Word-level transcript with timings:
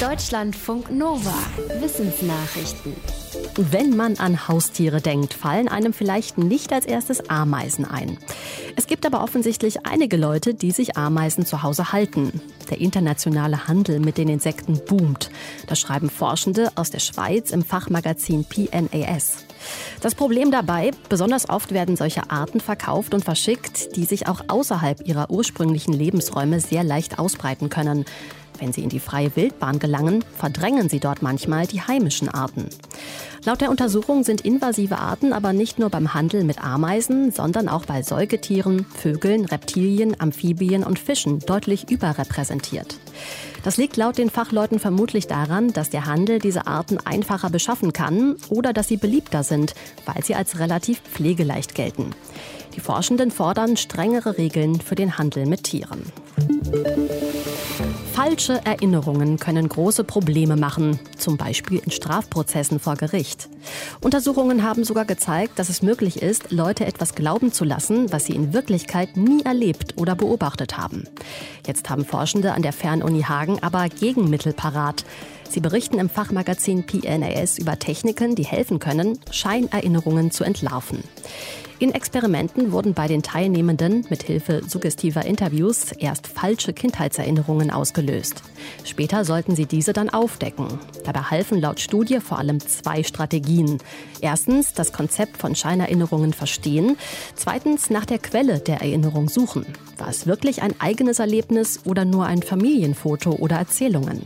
Deutschlandfunk 0.00 0.90
Nova. 0.90 1.32
Wissensnachrichten. 1.80 2.94
Wenn 3.56 3.96
man 3.96 4.18
an 4.18 4.46
Haustiere 4.46 5.00
denkt, 5.00 5.32
fallen 5.32 5.68
einem 5.68 5.94
vielleicht 5.94 6.36
nicht 6.36 6.70
als 6.74 6.84
erstes 6.84 7.30
Ameisen 7.30 7.86
ein. 7.86 8.18
Es 8.76 8.86
gibt 8.86 9.06
aber 9.06 9.22
offensichtlich 9.22 9.86
einige 9.86 10.18
Leute, 10.18 10.52
die 10.52 10.70
sich 10.70 10.98
Ameisen 10.98 11.46
zu 11.46 11.62
Hause 11.62 11.92
halten. 11.92 12.42
Der 12.68 12.78
internationale 12.78 13.68
Handel 13.68 13.98
mit 13.98 14.18
den 14.18 14.28
Insekten 14.28 14.78
boomt. 14.84 15.30
Das 15.66 15.80
schreiben 15.80 16.10
Forschende 16.10 16.72
aus 16.74 16.90
der 16.90 16.98
Schweiz 16.98 17.50
im 17.50 17.64
Fachmagazin 17.64 18.44
PNAS. 18.44 19.46
Das 20.02 20.14
Problem 20.14 20.50
dabei, 20.50 20.90
besonders 21.08 21.48
oft 21.48 21.72
werden 21.72 21.96
solche 21.96 22.30
Arten 22.30 22.60
verkauft 22.60 23.14
und 23.14 23.24
verschickt, 23.24 23.96
die 23.96 24.04
sich 24.04 24.28
auch 24.28 24.42
außerhalb 24.48 25.08
ihrer 25.08 25.30
ursprünglichen 25.30 25.94
Lebensräume 25.94 26.60
sehr 26.60 26.84
leicht 26.84 27.18
ausbreiten 27.18 27.70
können. 27.70 28.04
Wenn 28.58 28.72
sie 28.72 28.82
in 28.82 28.88
die 28.88 29.00
freie 29.00 29.34
Wildbahn 29.36 29.78
gelangen, 29.78 30.24
verdrängen 30.36 30.88
sie 30.88 31.00
dort 31.00 31.22
manchmal 31.22 31.66
die 31.66 31.82
heimischen 31.82 32.28
Arten. 32.28 32.68
Laut 33.44 33.60
der 33.60 33.70
Untersuchung 33.70 34.24
sind 34.24 34.40
invasive 34.40 34.98
Arten 34.98 35.32
aber 35.32 35.52
nicht 35.52 35.78
nur 35.78 35.88
beim 35.88 36.14
Handel 36.14 36.42
mit 36.42 36.64
Ameisen, 36.64 37.30
sondern 37.30 37.68
auch 37.68 37.84
bei 37.84 38.02
Säugetieren, 38.02 38.86
Vögeln, 38.86 39.44
Reptilien, 39.44 40.20
Amphibien 40.20 40.82
und 40.82 40.98
Fischen 40.98 41.38
deutlich 41.40 41.90
überrepräsentiert. 41.90 42.98
Das 43.62 43.76
liegt 43.76 43.96
laut 43.96 44.18
den 44.18 44.30
Fachleuten 44.30 44.78
vermutlich 44.78 45.26
daran, 45.26 45.72
dass 45.72 45.90
der 45.90 46.06
Handel 46.06 46.38
diese 46.38 46.66
Arten 46.66 46.98
einfacher 47.04 47.50
beschaffen 47.50 47.92
kann 47.92 48.36
oder 48.48 48.72
dass 48.72 48.88
sie 48.88 48.96
beliebter 48.96 49.42
sind, 49.42 49.74
weil 50.06 50.24
sie 50.24 50.34
als 50.34 50.58
relativ 50.58 51.00
pflegeleicht 51.00 51.74
gelten. 51.74 52.14
Die 52.74 52.80
Forschenden 52.80 53.30
fordern 53.30 53.76
strengere 53.76 54.38
Regeln 54.38 54.80
für 54.80 54.94
den 54.94 55.18
Handel 55.18 55.46
mit 55.46 55.64
Tieren. 55.64 56.02
Falsche 58.16 58.64
Erinnerungen 58.64 59.38
können 59.38 59.68
große 59.68 60.02
Probleme 60.02 60.56
machen, 60.56 60.98
zum 61.18 61.36
Beispiel 61.36 61.82
in 61.84 61.90
Strafprozessen 61.90 62.80
vor 62.80 62.96
Gericht. 62.96 63.50
Untersuchungen 64.00 64.62
haben 64.62 64.84
sogar 64.84 65.04
gezeigt, 65.04 65.58
dass 65.58 65.68
es 65.68 65.82
möglich 65.82 66.22
ist, 66.22 66.50
Leute 66.50 66.86
etwas 66.86 67.14
glauben 67.14 67.52
zu 67.52 67.66
lassen, 67.66 68.10
was 68.10 68.24
sie 68.24 68.32
in 68.32 68.54
Wirklichkeit 68.54 69.18
nie 69.18 69.42
erlebt 69.42 69.98
oder 69.98 70.14
beobachtet 70.14 70.78
haben. 70.78 71.04
Jetzt 71.66 71.90
haben 71.90 72.06
Forschende 72.06 72.54
an 72.54 72.62
der 72.62 72.72
Fernuni 72.72 73.20
Hagen 73.20 73.62
aber 73.62 73.86
Gegenmittel 73.90 74.54
parat. 74.54 75.04
Sie 75.48 75.60
berichten 75.60 75.98
im 75.98 76.08
Fachmagazin 76.08 76.84
PNAS 76.84 77.58
über 77.58 77.78
Techniken, 77.78 78.34
die 78.34 78.44
helfen 78.44 78.78
können, 78.78 79.18
Scheinerinnerungen 79.30 80.30
zu 80.30 80.44
entlarven. 80.44 81.02
In 81.78 81.92
Experimenten 81.92 82.72
wurden 82.72 82.94
bei 82.94 83.06
den 83.06 83.22
Teilnehmenden 83.22 84.06
mit 84.08 84.22
Hilfe 84.22 84.62
suggestiver 84.66 85.26
Interviews 85.26 85.92
erst 85.92 86.26
falsche 86.26 86.72
Kindheitserinnerungen 86.72 87.70
ausgelöst. 87.70 88.42
Später 88.82 89.26
sollten 89.26 89.54
sie 89.54 89.66
diese 89.66 89.92
dann 89.92 90.08
aufdecken. 90.08 90.78
Dabei 91.04 91.20
halfen 91.20 91.60
laut 91.60 91.78
Studie 91.78 92.20
vor 92.20 92.38
allem 92.38 92.60
zwei 92.60 93.02
Strategien. 93.02 93.76
Erstens 94.22 94.72
das 94.72 94.94
Konzept 94.94 95.36
von 95.36 95.54
Scheinerinnerungen 95.54 96.32
verstehen. 96.32 96.96
Zweitens 97.34 97.90
nach 97.90 98.06
der 98.06 98.20
Quelle 98.20 98.60
der 98.60 98.80
Erinnerung 98.80 99.28
suchen. 99.28 99.66
War 99.98 100.08
es 100.08 100.26
wirklich 100.26 100.62
ein 100.62 100.80
eigenes 100.80 101.18
Erlebnis 101.18 101.80
oder 101.84 102.06
nur 102.06 102.24
ein 102.24 102.42
Familienfoto 102.42 103.32
oder 103.32 103.56
Erzählungen? 103.56 104.22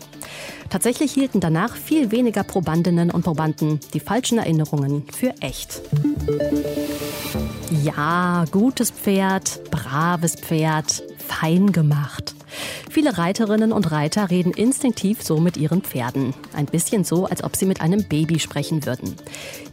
Tatsächlich 0.69 1.13
hielten 1.13 1.41
danach 1.41 1.77
viel 1.77 2.11
weniger 2.11 2.45
Probandinnen 2.45 3.11
und 3.11 3.23
Probanden 3.23 3.81
die 3.95 4.01
falschen 4.01 4.39
Erinnerungen 4.39 5.05
für 5.15 5.35
echt. 5.41 5.81
Ja, 7.83 8.45
gutes 8.51 8.91
Pferd, 8.91 9.71
braves 9.71 10.37
Pferd, 10.37 11.03
fein 11.19 11.73
gemacht. 11.73 12.35
Viele 12.89 13.19
Reiterinnen 13.19 13.73
und 13.73 13.91
Reiter 13.91 14.31
reden 14.31 14.53
instinktiv 14.53 15.23
so 15.23 15.39
mit 15.39 15.57
ihren 15.57 15.83
Pferden. 15.83 16.35
Ein 16.55 16.67
bisschen 16.67 17.05
so, 17.05 17.27
als 17.27 17.45
ob 17.45 17.57
sie 17.57 17.67
mit 17.67 17.81
einem 17.81 18.05
Baby 18.09 18.39
sprechen 18.39 18.87
würden. 18.87 19.17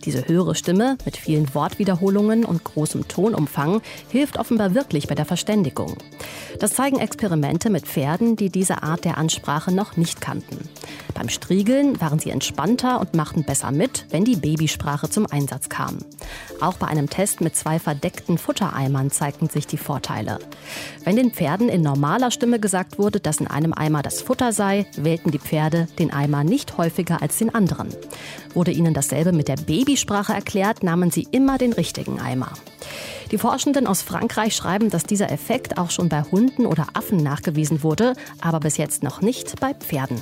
Diese 0.06 0.28
höhere 0.28 0.56
Stimme 0.56 0.98
mit 1.06 1.18
vielen 1.18 1.54
Wortwiederholungen 1.54 2.46
und 2.46 2.64
großem 2.64 3.08
Tonumfang 3.08 3.82
hilft 4.10 4.38
offenbar 4.38 4.74
wirklich 4.74 5.08
bei 5.08 5.16
der 5.16 5.26
Verständigung. 5.26 5.98
Das 6.60 6.74
zeigen 6.74 7.00
Experimente 7.00 7.70
mit 7.70 7.86
Pferden, 7.86 8.36
die 8.36 8.50
diese 8.50 8.84
Art 8.84 9.06
der 9.06 9.18
Ansprache 9.18 9.72
noch 9.72 9.98
nicht 9.98 10.22
kannten. 10.22 10.70
Beim 11.14 11.30
Striegeln 11.30 12.00
waren 12.00 12.20
sie 12.20 12.30
entspannter 12.30 13.00
und 13.00 13.16
machten 13.16 13.44
besser 13.44 13.72
mit, 13.72 14.06
wenn 14.10 14.24
die 14.24 14.36
Babysprache 14.36 15.10
zum 15.10 15.26
Einsatz 15.26 15.70
kam. 15.70 15.98
Auch 16.60 16.76
bei 16.76 16.88
einem 16.88 17.10
Test 17.10 17.42
mit 17.42 17.56
zwei 17.56 17.80
verdeckten 17.80 18.38
Futtereimern 18.38 19.12
zeigten 19.12 19.50
sich 19.50 19.68
die 19.68 19.78
Vorteile. 19.78 20.40
Wenn 21.04 21.16
den 21.16 21.32
Pferden 21.32 21.70
in 21.70 21.82
normaler 21.82 22.32
Stimme 22.32 22.60
gesagt 22.60 22.98
wurde, 22.98 23.20
dass 23.20 23.40
in 23.40 23.48
einem 23.48 23.74
Eimer 23.74 24.02
das 24.02 24.22
Futter 24.22 24.52
sei, 24.54 24.86
wählten 24.96 25.32
die 25.32 25.40
Pferde 25.40 25.88
den 26.00 26.12
Eimer 26.12 26.44
nicht 26.44 26.78
häufiger 26.78 27.22
als 27.22 27.38
den 27.38 27.54
anderen. 27.54 27.90
Wurde 28.54 28.72
ihnen 28.72 28.94
dasselbe 28.94 29.32
mit 29.32 29.48
der 29.48 29.58
Babysprache 29.58 30.34
erklärt, 30.34 30.84
nahmen 30.84 31.12
sie 31.12 31.28
immer 31.32 31.58
den 31.58 31.74
richtigen 31.74 32.20
Eimer. 32.20 32.52
Die 33.32 33.38
Forschenden 33.38 33.88
aus 33.88 34.02
Frankreich 34.02 34.56
schreiben, 34.56 34.90
dass 34.90 35.04
dieser 35.04 35.32
Effekt 35.32 35.78
auch 35.78 35.92
schon 35.92 36.10
bei 36.10 36.24
Hunden 36.24 36.66
oder 36.66 36.88
Affen 36.94 37.18
nachgewiesen 37.18 37.84
wurde, 37.84 38.14
aber 38.42 38.60
bis 38.60 38.78
jetzt 38.78 39.04
noch 39.04 39.22
nicht 39.22 39.60
bei 39.60 39.74
Pferden. 39.74 40.22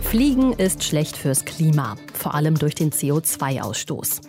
Fliegen 0.00 0.52
ist 0.52 0.84
schlecht 0.84 1.16
fürs 1.16 1.44
Klima, 1.44 1.96
vor 2.22 2.34
allem 2.34 2.58
durch 2.58 2.74
den 2.74 2.92
CO2-Ausstoß. 2.92 4.20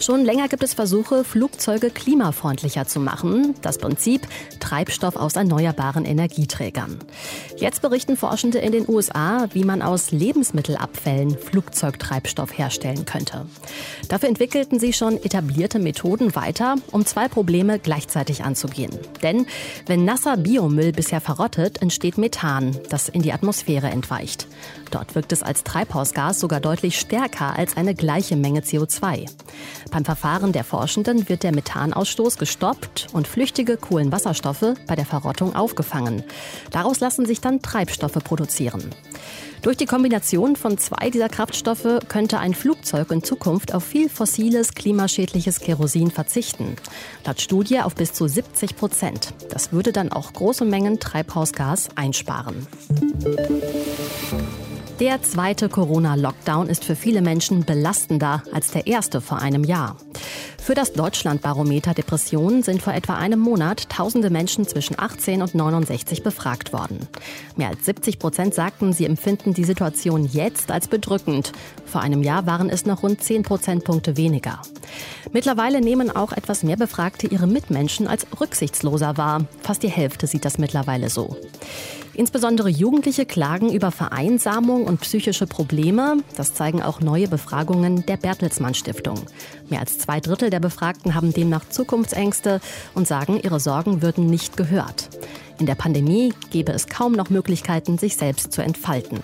Schon 0.00 0.24
länger 0.24 0.48
gibt 0.48 0.62
es 0.62 0.74
Versuche, 0.74 1.24
Flugzeuge 1.24 1.90
klimafreundlicher 1.90 2.86
zu 2.86 3.00
machen. 3.00 3.54
Das 3.62 3.78
Prinzip 3.78 4.26
Treibstoff 4.60 5.16
aus 5.16 5.36
erneuerbaren 5.36 6.04
Energieträgern. 6.04 6.98
Jetzt 7.56 7.82
berichten 7.82 8.16
Forschende 8.16 8.58
in 8.58 8.72
den 8.72 8.88
USA, 8.88 9.46
wie 9.52 9.64
man 9.64 9.82
aus 9.82 10.10
Lebensmittelabfällen 10.10 11.36
Flugzeugtreibstoff 11.38 12.56
herstellen 12.56 13.04
könnte. 13.04 13.46
Dafür 14.08 14.28
entwickelten 14.28 14.78
sie 14.80 14.92
schon 14.92 15.16
etablierte 15.22 15.78
Methoden 15.78 16.34
weiter, 16.34 16.76
um 16.92 17.06
zwei 17.06 17.28
Probleme 17.28 17.78
gleichzeitig 17.78 18.44
anzugehen. 18.44 18.90
Denn 19.22 19.46
wenn 19.86 20.04
nasser 20.04 20.36
Biomüll 20.36 20.92
bisher 20.92 21.20
verrottet, 21.20 21.80
entsteht 21.82 22.18
Methan, 22.18 22.76
das 22.90 23.08
in 23.08 23.22
die 23.22 23.32
Atmosphäre 23.32 23.88
entweicht. 23.88 24.48
Dort 24.90 25.14
wirkt 25.14 25.32
es 25.32 25.42
als 25.42 25.64
Treibhausgas 25.64 26.40
sogar 26.40 26.60
deutlich 26.60 26.98
stärker 26.98 27.27
als 27.36 27.76
eine 27.76 27.94
gleiche 27.94 28.36
Menge 28.36 28.60
CO2. 28.60 29.28
Beim 29.90 30.04
Verfahren 30.04 30.52
der 30.52 30.64
Forschenden 30.64 31.28
wird 31.28 31.42
der 31.42 31.54
Methanausstoß 31.54 32.38
gestoppt 32.38 33.08
und 33.12 33.28
flüchtige 33.28 33.76
Kohlenwasserstoffe 33.76 34.74
bei 34.86 34.96
der 34.96 35.06
Verrottung 35.06 35.54
aufgefangen. 35.54 36.24
Daraus 36.70 37.00
lassen 37.00 37.26
sich 37.26 37.40
dann 37.40 37.62
Treibstoffe 37.62 38.18
produzieren. 38.24 38.90
Durch 39.62 39.76
die 39.76 39.86
Kombination 39.86 40.54
von 40.54 40.78
zwei 40.78 41.10
dieser 41.10 41.28
Kraftstoffe 41.28 42.00
könnte 42.08 42.38
ein 42.38 42.54
Flugzeug 42.54 43.10
in 43.10 43.24
Zukunft 43.24 43.74
auf 43.74 43.84
viel 43.84 44.08
fossiles, 44.08 44.74
klimaschädliches 44.74 45.60
Kerosin 45.60 46.10
verzichten. 46.10 46.76
Laut 47.24 47.40
Studie 47.40 47.80
auf 47.80 47.94
bis 47.94 48.12
zu 48.12 48.28
70 48.28 48.76
Prozent. 48.76 49.34
Das 49.50 49.72
würde 49.72 49.92
dann 49.92 50.12
auch 50.12 50.32
große 50.32 50.64
Mengen 50.64 51.00
Treibhausgas 51.00 51.88
einsparen. 51.96 52.66
Der 55.00 55.22
zweite 55.22 55.68
Corona-Lockdown 55.68 56.68
ist 56.68 56.84
für 56.84 56.96
viele 56.96 57.22
Menschen 57.22 57.64
belastender 57.64 58.42
als 58.52 58.72
der 58.72 58.88
erste 58.88 59.20
vor 59.20 59.38
einem 59.38 59.62
Jahr. 59.62 59.96
Für 60.60 60.74
das 60.74 60.92
Deutschlandbarometer 60.92 61.94
Depressionen 61.94 62.64
sind 62.64 62.82
vor 62.82 62.92
etwa 62.92 63.14
einem 63.14 63.38
Monat 63.38 63.88
tausende 63.88 64.28
Menschen 64.28 64.66
zwischen 64.66 64.98
18 64.98 65.40
und 65.40 65.54
69 65.54 66.24
befragt 66.24 66.72
worden. 66.72 67.06
Mehr 67.56 67.68
als 67.68 67.84
70 67.84 68.18
Prozent 68.18 68.54
sagten, 68.54 68.92
sie 68.92 69.04
empfinden 69.04 69.54
die 69.54 69.62
Situation 69.62 70.28
jetzt 70.32 70.72
als 70.72 70.88
bedrückend. 70.88 71.52
Vor 71.86 72.00
einem 72.00 72.24
Jahr 72.24 72.46
waren 72.46 72.68
es 72.68 72.84
noch 72.84 73.04
rund 73.04 73.22
10 73.22 73.44
Prozentpunkte 73.44 74.16
weniger. 74.16 74.60
Mittlerweile 75.32 75.80
nehmen 75.80 76.10
auch 76.10 76.32
etwas 76.32 76.62
mehr 76.62 76.76
Befragte 76.76 77.26
ihre 77.26 77.46
Mitmenschen 77.46 78.06
als 78.06 78.26
rücksichtsloser 78.40 79.16
wahr. 79.16 79.46
Fast 79.60 79.82
die 79.82 79.88
Hälfte 79.88 80.26
sieht 80.26 80.44
das 80.44 80.58
mittlerweile 80.58 81.10
so. 81.10 81.36
Insbesondere 82.14 82.68
Jugendliche 82.68 83.26
klagen 83.26 83.72
über 83.72 83.92
Vereinsamung 83.92 84.84
und 84.84 85.00
psychische 85.02 85.46
Probleme. 85.46 86.16
Das 86.36 86.52
zeigen 86.52 86.82
auch 86.82 87.00
neue 87.00 87.28
Befragungen 87.28 88.04
der 88.06 88.16
Bertelsmann 88.16 88.74
Stiftung. 88.74 89.20
Mehr 89.68 89.78
als 89.78 89.98
zwei 89.98 90.18
Drittel 90.18 90.50
der 90.50 90.58
Befragten 90.58 91.14
haben 91.14 91.32
demnach 91.32 91.68
Zukunftsängste 91.68 92.60
und 92.94 93.06
sagen, 93.06 93.38
ihre 93.40 93.60
Sorgen 93.60 94.02
würden 94.02 94.26
nicht 94.26 94.56
gehört. 94.56 95.10
In 95.60 95.66
der 95.66 95.76
Pandemie 95.76 96.32
gäbe 96.50 96.72
es 96.72 96.88
kaum 96.88 97.12
noch 97.12 97.30
Möglichkeiten, 97.30 97.98
sich 97.98 98.16
selbst 98.16 98.52
zu 98.52 98.62
entfalten. 98.62 99.20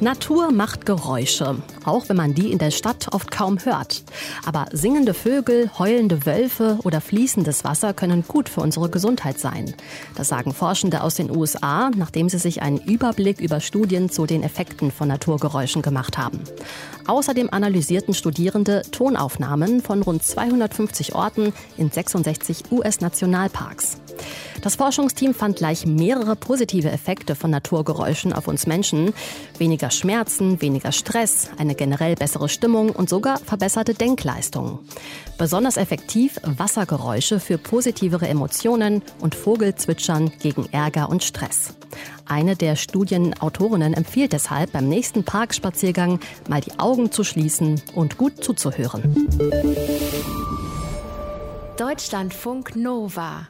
Natur 0.00 0.52
macht 0.52 0.84
Geräusche, 0.84 1.56
auch 1.86 2.10
wenn 2.10 2.18
man 2.18 2.34
die 2.34 2.52
in 2.52 2.58
der 2.58 2.70
Stadt 2.70 3.08
oft 3.12 3.30
kaum 3.30 3.58
hört. 3.64 4.04
Aber 4.44 4.66
singende 4.70 5.14
Vögel, 5.14 5.70
heulende 5.78 6.26
Wölfe 6.26 6.78
oder 6.84 7.00
fließendes 7.00 7.64
Wasser 7.64 7.94
können 7.94 8.22
gut 8.28 8.50
für 8.50 8.60
unsere 8.60 8.90
Gesundheit 8.90 9.38
sein. 9.38 9.74
Das 10.14 10.28
sagen 10.28 10.52
Forschende 10.52 11.02
aus 11.02 11.14
den 11.14 11.34
USA, 11.34 11.90
nachdem 11.96 12.28
sie 12.28 12.38
sich 12.38 12.60
einen 12.60 12.78
Überblick 12.78 13.40
über 13.40 13.60
Studien 13.60 14.10
zu 14.10 14.26
den 14.26 14.42
Effekten 14.42 14.90
von 14.90 15.08
Naturgeräuschen 15.08 15.80
gemacht 15.80 16.18
haben. 16.18 16.40
Außerdem 17.06 17.48
analysierten 17.50 18.12
Studierende 18.12 18.82
Tonaufnahmen 18.90 19.80
von 19.80 20.02
rund 20.02 20.22
250 20.22 21.14
Orten 21.14 21.54
in 21.78 21.90
66 21.90 22.70
US-Nationalparks. 22.70 23.96
Das 24.66 24.74
Forschungsteam 24.74 25.32
fand 25.32 25.58
gleich 25.58 25.86
mehrere 25.86 26.34
positive 26.34 26.90
Effekte 26.90 27.36
von 27.36 27.52
Naturgeräuschen 27.52 28.32
auf 28.32 28.48
uns 28.48 28.66
Menschen. 28.66 29.14
Weniger 29.58 29.92
Schmerzen, 29.92 30.60
weniger 30.60 30.90
Stress, 30.90 31.50
eine 31.56 31.76
generell 31.76 32.16
bessere 32.16 32.48
Stimmung 32.48 32.90
und 32.90 33.08
sogar 33.08 33.38
verbesserte 33.38 33.94
Denkleistung. 33.94 34.80
Besonders 35.38 35.76
effektiv 35.76 36.40
Wassergeräusche 36.42 37.38
für 37.38 37.58
positivere 37.58 38.26
Emotionen 38.26 39.02
und 39.20 39.36
Vogelzwitschern 39.36 40.32
gegen 40.42 40.66
Ärger 40.72 41.10
und 41.10 41.22
Stress. 41.22 41.76
Eine 42.26 42.56
der 42.56 42.74
Studienautorinnen 42.74 43.94
empfiehlt 43.94 44.32
deshalb 44.32 44.72
beim 44.72 44.88
nächsten 44.88 45.22
Parkspaziergang 45.22 46.18
mal 46.48 46.60
die 46.60 46.76
Augen 46.80 47.12
zu 47.12 47.22
schließen 47.22 47.80
und 47.94 48.18
gut 48.18 48.42
zuzuhören. 48.42 49.28
Deutschlandfunk 51.76 52.74
Nova 52.74 53.46